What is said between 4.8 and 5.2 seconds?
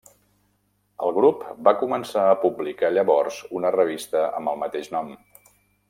nom.